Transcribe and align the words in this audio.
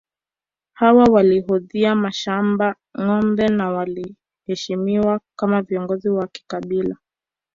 Hawa 0.79 1.03
walihodhi 1.03 1.95
mashamba 1.95 2.75
ngombe 2.99 3.47
na 3.47 3.69
waliheshimiwa 3.69 5.19
kama 5.37 5.61
viongozi 5.61 6.09
wa 6.09 6.27
kikabila 6.27 6.95